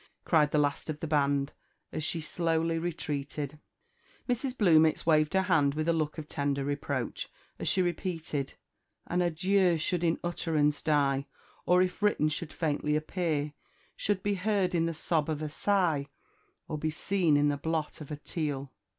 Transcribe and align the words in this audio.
cried 0.25 0.49
the 0.49 0.57
last 0.57 0.89
of 0.89 0.99
the 0.99 1.05
band, 1.05 1.53
as 1.91 2.03
she 2.03 2.21
slowly 2.21 2.79
retreated. 2.79 3.59
Mrs. 4.27 4.57
Bluemits 4.57 5.05
waved 5.05 5.35
her 5.35 5.43
hand 5.43 5.75
with 5.75 5.87
a 5.87 5.93
look 5.93 6.17
of 6.17 6.27
tender 6.27 6.65
reproach, 6.65 7.29
as 7.59 7.67
she 7.67 7.83
repeated 7.83 8.55
"An 9.05 9.21
adieu 9.21 9.77
should 9.77 10.03
in 10.03 10.19
utterance 10.23 10.81
die, 10.81 11.27
Or, 11.67 11.83
if 11.83 12.01
written, 12.01 12.29
should 12.29 12.51
faintly 12.51 12.95
appear 12.95 13.53
Should 13.95 14.23
be 14.23 14.33
heard 14.33 14.73
in 14.73 14.87
the 14.87 14.95
sob 14.95 15.29
of 15.29 15.39
a 15.39 15.49
sigh, 15.49 16.07
Or 16.67 16.79
be 16.79 16.89
seen 16.89 17.37
in 17.37 17.49
the 17.49 17.55
blot 17.57 18.01
of 18.01 18.09
a 18.09 18.15
teal." 18.17 18.71